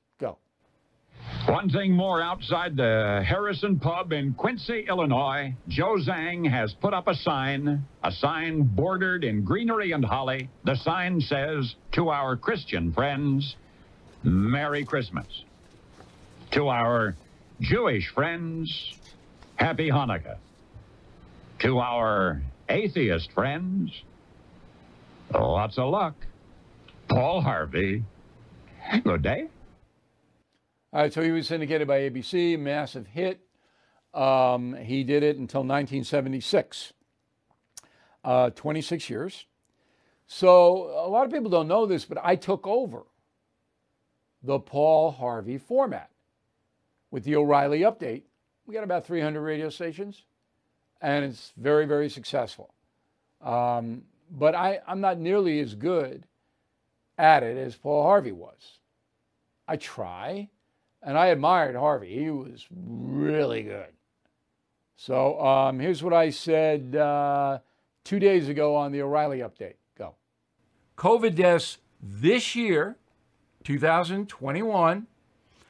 [1.47, 7.07] One thing more outside the Harrison Pub in Quincy, Illinois, Joe Zhang has put up
[7.07, 10.49] a sign, a sign bordered in greenery and holly.
[10.65, 13.55] The sign says, To our Christian friends,
[14.23, 15.25] Merry Christmas.
[16.51, 17.15] To our
[17.61, 18.93] Jewish friends,
[19.55, 20.37] Happy Hanukkah.
[21.59, 23.91] To our atheist friends,
[25.33, 26.15] lots of luck.
[27.09, 28.03] Paul Harvey,
[29.03, 29.47] good day.
[30.97, 33.41] Right, so he was syndicated by ABC, massive hit.
[34.15, 36.91] Um, he did it until 1976,
[38.23, 39.45] uh, 26 years.
[40.25, 43.03] So a lot of people don't know this, but I took over
[44.41, 46.09] the Paul Harvey format
[47.11, 48.23] with the O'Reilly update.
[48.65, 50.23] We got about 300 radio stations,
[50.99, 52.73] and it's very, very successful.
[53.39, 56.23] Um, but I, I'm not nearly as good
[57.19, 58.79] at it as Paul Harvey was.
[59.67, 60.49] I try,
[61.01, 62.13] and I admired Harvey.
[62.13, 63.93] He was really good.
[64.95, 67.59] So um, here's what I said uh,
[68.03, 69.75] two days ago on the O'Reilly update.
[69.97, 70.15] Go.
[70.97, 72.97] COVID deaths this year,
[73.63, 75.07] 2021,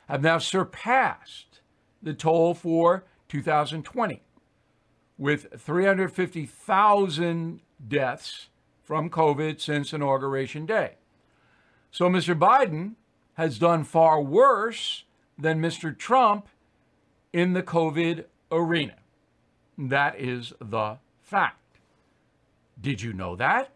[0.07, 1.59] have now surpassed
[2.01, 4.21] the toll for 2020,
[5.17, 8.47] with 350,000 deaths
[8.81, 10.93] from COVID since Inauguration Day.
[11.91, 12.33] So Mr.
[12.37, 12.93] Biden
[13.33, 15.03] has done far worse
[15.37, 15.97] than Mr.
[15.97, 16.47] Trump
[17.33, 18.95] in the COVID arena.
[19.77, 21.79] That is the fact.
[22.79, 23.71] Did you know that?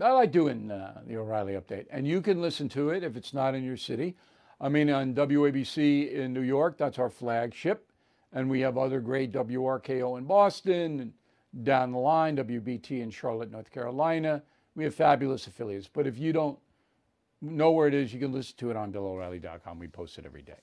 [0.00, 3.32] I like doing uh, the O'Reilly update, and you can listen to it if it's
[3.32, 4.14] not in your city.
[4.60, 7.90] I mean, on WABC in New York, that's our flagship,
[8.32, 11.12] and we have other great WRKO in Boston, and
[11.64, 14.42] down the line, WBT in Charlotte, North Carolina.
[14.74, 16.58] We have fabulous affiliates, but if you don't
[17.50, 19.78] know where it is, you can listen to it on BillO'Reilly.com.
[19.78, 20.58] We post it every day.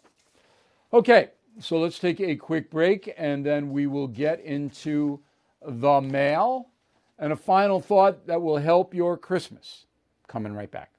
[0.93, 5.19] Okay, so let's take a quick break, and then we will get into
[5.65, 6.69] the mail
[7.17, 9.85] and a final thought that will help your Christmas.
[10.27, 10.91] Coming right back.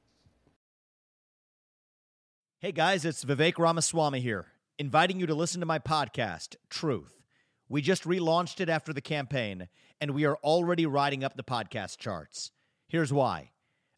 [2.58, 4.46] Hey guys, it's Vivek Ramaswamy here,
[4.78, 7.20] inviting you to listen to my podcast, Truth.
[7.68, 9.68] We just relaunched it after the campaign,
[10.00, 12.52] and we are already riding up the podcast charts.
[12.88, 13.50] Here's why.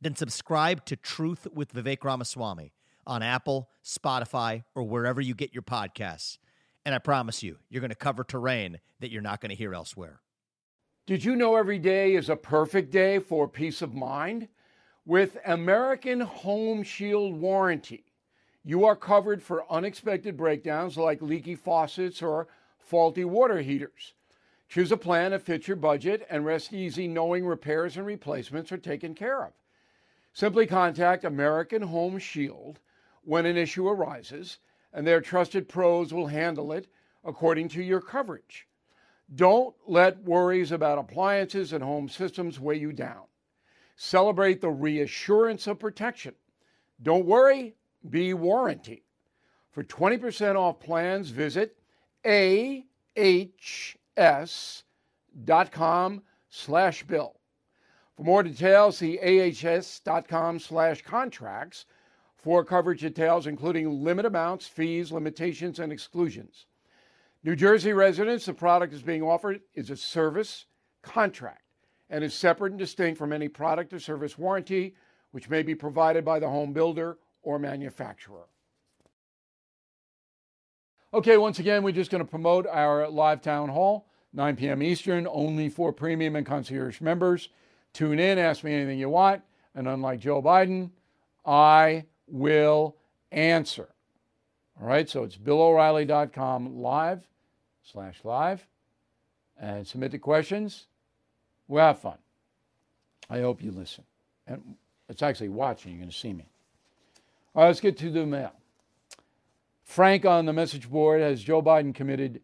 [0.00, 2.72] then subscribe to Truth with Vivek Ramaswamy
[3.06, 6.38] on Apple, Spotify, or wherever you get your podcasts.
[6.84, 9.74] And I promise you, you're going to cover terrain that you're not going to hear
[9.74, 10.20] elsewhere.
[11.06, 14.48] Did you know every day is a perfect day for peace of mind?
[15.04, 18.04] With American Home Shield Warranty,
[18.64, 24.14] you are covered for unexpected breakdowns like leaky faucets or faulty water heaters.
[24.68, 28.78] Choose a plan that fits your budget and rest easy knowing repairs and replacements are
[28.78, 29.52] taken care of.
[30.36, 32.78] Simply contact American Home Shield
[33.22, 34.58] when an issue arises,
[34.92, 36.88] and their trusted pros will handle it
[37.24, 38.68] according to your coverage.
[39.34, 43.22] Don't let worries about appliances and home systems weigh you down.
[43.96, 46.34] Celebrate the reassurance of protection.
[47.02, 47.74] Don't worry,
[48.10, 49.04] be warranty.
[49.70, 51.78] For 20% off plans, visit
[52.26, 52.92] ahs.com
[56.50, 57.35] slash bill.
[58.16, 61.84] For more details, see ahs.com slash contracts
[62.36, 66.66] for coverage details, including limit amounts, fees, limitations, and exclusions.
[67.44, 70.64] New Jersey residents, the product is being offered is a service
[71.02, 71.62] contract
[72.08, 74.94] and is separate and distinct from any product or service warranty
[75.32, 78.46] which may be provided by the home builder or manufacturer.
[81.12, 84.82] Okay, once again, we're just going to promote our live town hall, 9 p.m.
[84.82, 87.48] Eastern, only for premium and concierge members.
[87.96, 89.40] Tune in, ask me anything you want,
[89.74, 90.90] and unlike Joe Biden,
[91.46, 92.94] I will
[93.32, 93.88] answer.
[94.78, 97.26] All right, so it's BillO'Reilly.com live
[97.82, 98.66] slash live
[99.58, 100.88] and submit the questions.
[101.68, 102.18] We'll have fun.
[103.30, 104.04] I hope you listen.
[104.46, 104.74] And
[105.08, 106.44] it's actually watching, you're going to see me.
[107.54, 108.52] All right, let's get to the mail.
[109.84, 112.42] Frank on the message board has Joe Biden committed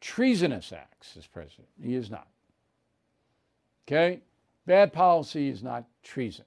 [0.00, 1.68] treasonous acts as president.
[1.80, 2.26] He is not.
[3.86, 4.22] Okay?
[4.68, 6.44] Bad policy is not treason.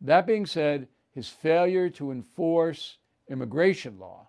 [0.00, 2.98] That being said, his failure to enforce
[3.28, 4.28] immigration law,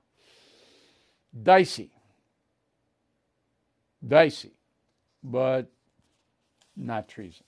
[1.44, 1.92] dicey.
[4.06, 4.54] Dicey,
[5.24, 5.70] but
[6.76, 7.44] not treason.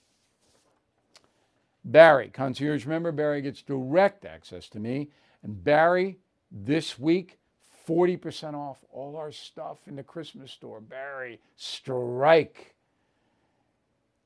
[1.84, 5.10] Barry, concierge member, Barry gets direct access to me.
[5.42, 6.20] And Barry,
[6.52, 7.40] this week,
[7.88, 10.80] 40% off all our stuff in the Christmas store.
[10.80, 12.76] Barry, strike.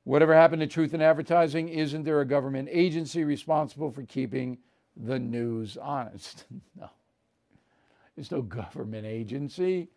[0.07, 1.69] Whatever happened to truth in advertising?
[1.69, 4.59] Isn't there a government agency responsible for keeping
[4.97, 6.45] the news honest?
[6.81, 6.91] no.
[8.15, 9.89] There's no government agency.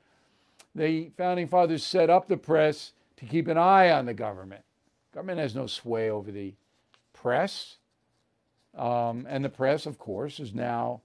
[0.74, 4.64] The founding fathers set up the press to keep an eye on the government.
[5.14, 6.56] Government has no sway over the
[7.14, 7.76] press.
[8.76, 11.02] Um, and the press, of course, has now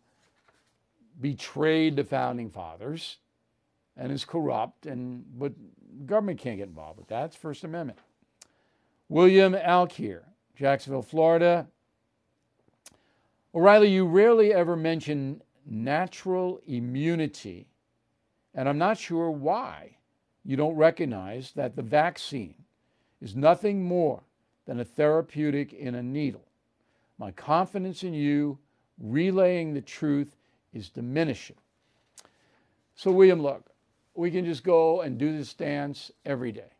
[1.20, 3.18] betrayed the founding fathers
[3.98, 4.86] and is corrupt.
[4.86, 5.52] And but
[6.06, 7.26] government can't get involved with that.
[7.26, 7.98] It's First Amendment.
[9.14, 10.22] William Alkier,
[10.56, 11.68] Jacksonville, Florida.
[13.54, 17.68] O'Reilly, you rarely ever mention natural immunity,
[18.56, 19.98] and I'm not sure why
[20.44, 22.56] you don't recognize that the vaccine
[23.22, 24.24] is nothing more
[24.66, 26.48] than a therapeutic in a needle.
[27.16, 28.58] My confidence in you
[29.00, 30.34] relaying the truth
[30.72, 31.58] is diminishing.
[32.96, 33.70] So, William, look,
[34.16, 36.73] we can just go and do this dance every day.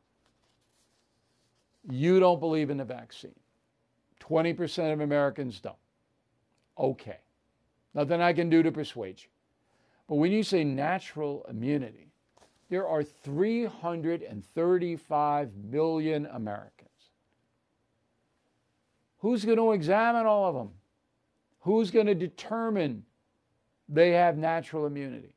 [1.91, 3.35] You don't believe in the vaccine.
[4.21, 5.77] 20% of Americans don't.
[6.79, 7.19] Okay.
[7.95, 9.29] Nothing I can do to persuade you.
[10.09, 12.11] But when you say natural immunity,
[12.71, 16.91] there are 335 million Americans.
[19.19, 20.71] Who's going to examine all of them?
[21.61, 23.05] Who's going to determine
[23.89, 25.35] they have natural immunity?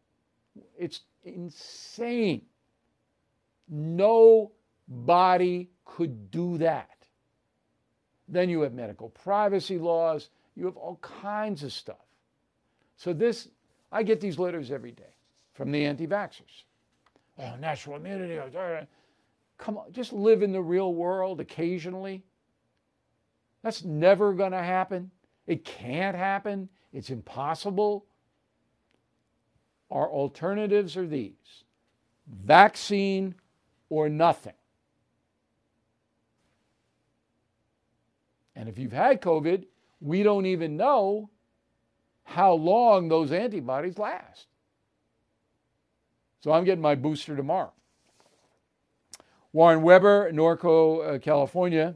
[0.78, 2.42] It's insane.
[3.70, 7.08] Nobody could do that.
[8.28, 12.06] Then you have medical privacy laws, you have all kinds of stuff.
[12.98, 13.48] So, this,
[13.92, 15.16] I get these letters every day
[15.54, 16.66] from the anti vaxxers.
[17.40, 18.38] Oh, natural immunity.
[18.38, 18.86] Oh,
[19.58, 22.24] Come on, just live in the real world occasionally.
[23.64, 25.10] That's never going to happen.
[25.48, 26.70] It can't happen.
[26.94, 28.06] It's impossible.
[29.90, 31.64] Our alternatives are these
[32.28, 33.34] vaccine
[33.90, 34.54] or nothing.
[38.58, 39.66] And if you've had COVID,
[40.02, 41.30] we don't even know
[42.24, 44.48] how long those antibodies last.
[46.44, 47.72] So I'm getting my booster tomorrow.
[49.54, 51.96] Warren Weber, Norco, uh, California.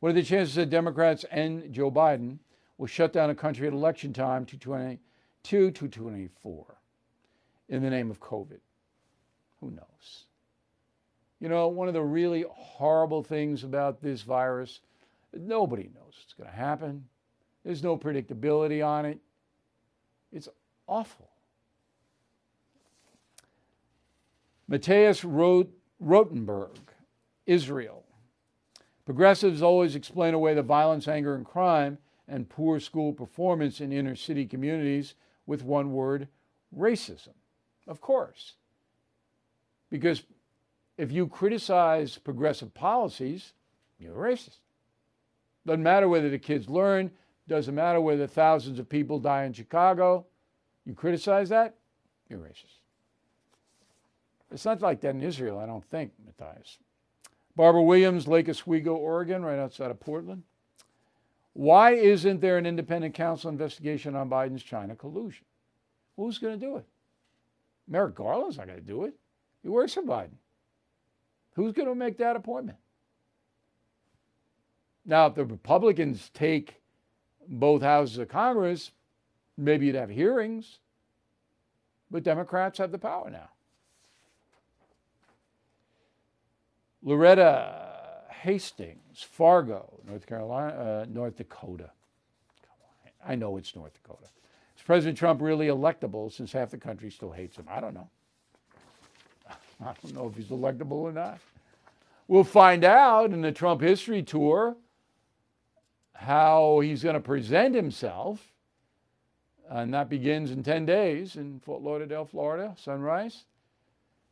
[0.00, 2.38] What are the chances that Democrats and Joe Biden
[2.76, 6.76] will shut down a country at election time 222 to 24
[7.68, 8.60] in the name of COVID?
[9.60, 10.24] Who knows?
[11.38, 14.80] You know, one of the really horrible things about this virus,
[15.34, 17.04] nobody knows what's going to happen.
[17.64, 19.18] There's no predictability on it.
[20.32, 20.48] It's
[20.86, 21.28] awful.
[24.68, 26.78] Matthias Rotenberg,
[27.46, 28.04] Israel.
[29.04, 34.14] Progressives always explain away the violence, anger, and crime and poor school performance in inner
[34.14, 35.14] city communities
[35.46, 36.28] with one word
[36.76, 37.34] racism.
[37.88, 38.54] Of course.
[39.90, 40.22] Because
[40.96, 43.52] if you criticize progressive policies,
[43.98, 44.58] you're racist.
[45.70, 47.12] Doesn't matter whether the kids learn,
[47.46, 50.26] doesn't matter whether thousands of people die in Chicago.
[50.84, 51.76] You criticize that,
[52.28, 52.80] you're racist.
[54.50, 56.78] It's not like that in Israel, I don't think, Matthias.
[57.54, 60.42] Barbara Williams, Lake Oswego, Oregon, right outside of Portland.
[61.52, 65.44] Why isn't there an independent counsel investigation on Biden's China collusion?
[66.16, 66.86] Who's going to do it?
[67.86, 69.14] Merrick Garland's not going to do it.
[69.62, 70.34] He works for Biden.
[71.54, 72.78] Who's going to make that appointment?
[75.10, 76.76] Now, if the Republicans take
[77.48, 78.92] both houses of Congress,
[79.58, 80.78] maybe you'd have hearings,
[82.12, 83.48] but Democrats have the power now.
[87.02, 91.90] Loretta Hastings, Fargo, North Carolina, uh, North Dakota.
[93.26, 94.28] I know it's North Dakota.
[94.76, 97.66] Is President Trump really electable since half the country still hates him?
[97.68, 98.08] I don't know.
[99.80, 101.40] I don't know if he's electable or not.
[102.28, 104.76] We'll find out in the Trump history tour
[106.20, 108.52] how he's going to present himself.
[109.70, 113.44] And that begins in 10 days in Fort Lauderdale, Florida, sunrise.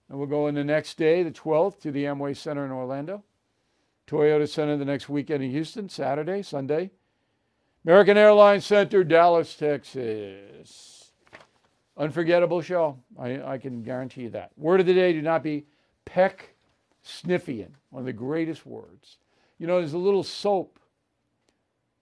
[0.08, 3.24] And we'll go in the next day, the 12th, to the Amway Center in Orlando.
[4.06, 6.90] Toyota Center the next weekend in Houston, Saturday, Sunday.
[7.86, 11.12] American Airlines Center, Dallas, Texas.
[11.96, 12.98] Unforgettable show.
[13.18, 14.50] I, I can guarantee you that.
[14.58, 15.64] Word of the day do not be
[16.04, 16.50] peck
[17.02, 19.16] sniffian, one of the greatest words.
[19.58, 20.78] You know, there's a little soap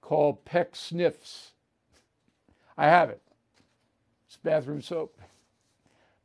[0.07, 1.51] called Peck Sniffs.
[2.79, 3.21] I have it.
[4.29, 5.19] It's bathroom soap.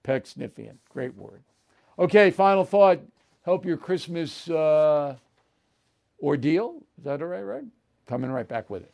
[0.03, 0.75] Pecksniffian.
[0.89, 1.41] Great word.
[1.97, 2.99] Okay, final thought.
[3.43, 5.15] Help your Christmas uh,
[6.21, 6.75] ordeal.
[6.99, 7.71] Is that all right, Red?
[8.05, 8.93] Coming right back with it.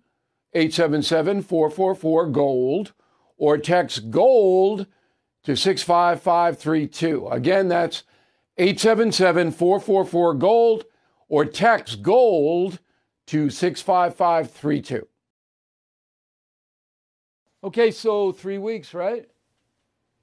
[0.53, 2.93] 877 444 GOLD,
[3.37, 4.87] or text GOLD
[5.43, 7.27] to 65532.
[7.27, 8.03] Again, that's
[8.57, 10.85] 877 444 GOLD,
[11.29, 12.79] or text GOLD
[13.27, 15.07] to 65532.
[17.63, 19.29] Okay, so three weeks, right?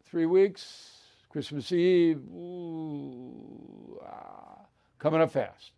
[0.04, 0.98] Three weeks,
[1.28, 4.58] Christmas Eve, ooh, ah,
[4.98, 5.72] coming up fast.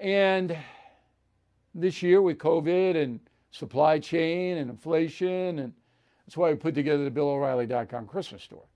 [0.00, 0.56] And
[1.74, 5.72] this year with COVID and supply chain and inflation, and
[6.26, 8.66] that's why we put together the BillO'Reilly.com Christmas store.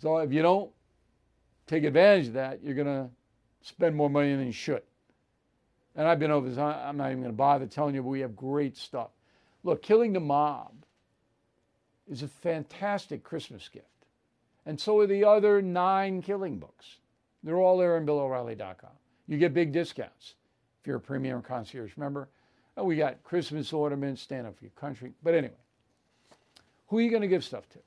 [0.00, 0.70] So if you don't
[1.66, 3.08] take advantage of that, you're going to
[3.62, 4.82] spend more money than you should.
[5.96, 8.20] And I've been over this, I'm not even going to bother telling you, but we
[8.20, 9.10] have great stuff.
[9.64, 10.72] Look, Killing the Mob
[12.10, 13.86] is a fantastic Christmas gift.
[14.66, 16.98] And so are the other nine killing books.
[17.42, 18.90] They're all there on BillO'Reilly.com.
[19.26, 20.34] You get big discounts
[20.80, 22.28] if you're a premium concierge member.
[22.76, 25.12] Oh, we got Christmas ornaments, stand up for your country.
[25.22, 25.54] But anyway,
[26.88, 27.78] who are you going to give stuff to?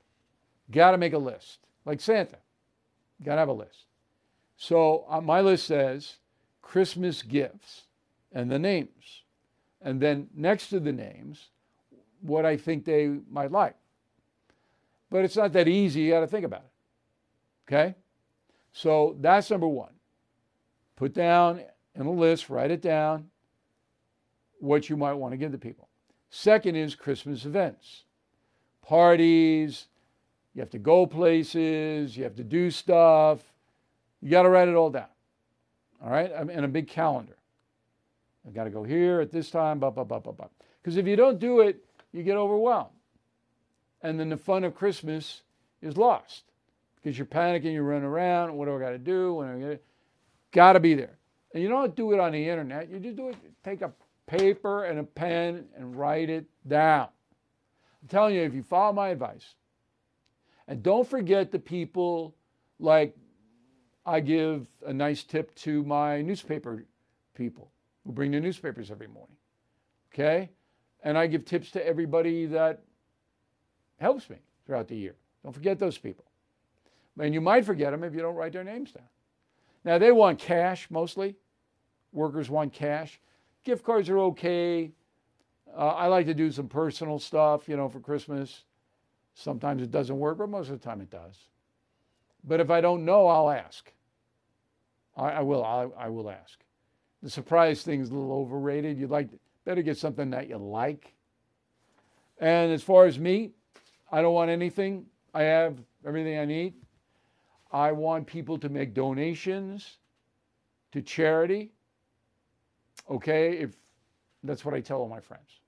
[0.70, 2.38] Got to make a list, like Santa.
[3.22, 3.86] Got to have a list.
[4.56, 6.16] So uh, my list says
[6.62, 7.82] Christmas gifts
[8.32, 9.22] and the names.
[9.82, 11.48] And then next to the names,
[12.22, 13.76] what I think they might like.
[15.10, 16.02] But it's not that easy.
[16.02, 17.72] You got to think about it.
[17.72, 17.94] Okay?
[18.72, 19.92] So that's number one.
[20.96, 21.62] Put down
[21.94, 23.30] in a list, write it down,
[24.60, 25.88] what you might want to give to people.
[26.30, 28.04] Second is Christmas events,
[28.82, 29.86] parties.
[30.54, 33.40] You have to go places, you have to do stuff.
[34.20, 35.08] You got to write it all down.
[36.02, 36.30] All right?
[36.30, 37.36] In a big calendar.
[38.46, 40.46] I've got to go here at this time, blah, blah, blah, blah, blah.
[40.80, 42.90] Because if you don't do it, you get overwhelmed.
[44.02, 45.42] And then the fun of Christmas
[45.82, 46.44] is lost
[46.96, 49.34] because you're panicking, you run around, what do I got to do?
[49.34, 49.78] When I
[50.52, 51.18] Got to be there.
[51.54, 52.90] And you don't do it on the internet.
[52.90, 53.92] You just do it, take a
[54.26, 57.08] paper and a pen and write it down.
[58.02, 59.54] I'm telling you, if you follow my advice,
[60.66, 62.34] and don't forget the people
[62.80, 63.16] like
[64.04, 66.84] I give a nice tip to my newspaper
[67.34, 67.70] people
[68.04, 69.36] who bring the newspapers every morning.
[70.12, 70.50] Okay?
[71.02, 72.82] And I give tips to everybody that
[73.98, 74.36] helps me
[74.66, 75.14] throughout the year.
[75.42, 76.24] Don't forget those people.
[77.18, 79.04] And you might forget them if you don't write their names down.
[79.84, 81.36] Now, they want cash mostly.
[82.14, 83.20] Workers want cash.
[83.64, 84.92] Gift cards are okay.
[85.76, 88.64] Uh, I like to do some personal stuff, you know, for Christmas.
[89.34, 91.36] Sometimes it doesn't work, but most of the time it does.
[92.44, 93.92] But if I don't know, I'll ask.
[95.16, 95.64] I, I will.
[95.64, 96.60] I, I, will ask.
[97.22, 98.96] The surprise thing is a little overrated.
[98.96, 99.28] You'd like
[99.64, 101.14] better get something that you like.
[102.38, 103.52] And as far as me,
[104.12, 105.06] I don't want anything.
[105.32, 106.74] I have everything I need.
[107.72, 109.98] I want people to make donations
[110.92, 111.72] to charity.
[113.10, 113.76] Okay, if
[114.42, 115.60] that's what I tell all my friends.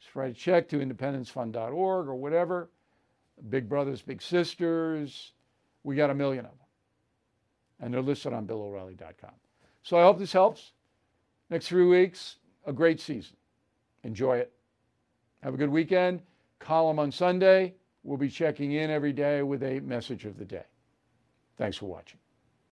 [0.00, 2.70] Just write a check to independencefund.org or whatever.
[3.48, 5.32] Big Brothers, Big Sisters.
[5.82, 6.60] We got a million of them.
[7.80, 9.32] And they're listed on BillO'Reilly.com.
[9.82, 10.72] So I hope this helps.
[11.50, 12.36] Next three weeks,
[12.66, 13.36] a great season.
[14.02, 14.52] Enjoy it.
[15.42, 16.22] Have a good weekend.
[16.58, 17.74] Column on Sunday.
[18.02, 20.64] We'll be checking in every day with a message of the day.
[21.56, 22.23] Thanks for watching.